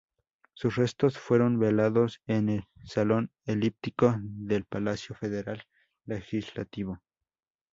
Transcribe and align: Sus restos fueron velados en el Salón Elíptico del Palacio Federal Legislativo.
Sus 0.55 0.77
restos 0.77 1.19
fueron 1.19 1.59
velados 1.59 2.21
en 2.25 2.49
el 2.49 2.63
Salón 2.85 3.29
Elíptico 3.45 4.17
del 4.19 4.63
Palacio 4.65 5.13
Federal 5.13 5.61
Legislativo. 6.05 6.99